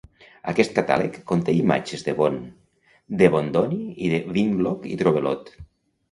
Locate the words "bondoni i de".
3.35-4.23